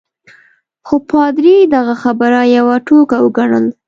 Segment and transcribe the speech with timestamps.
[0.87, 3.65] خو پادري دغه خبره یوه ټوکه وګڼل.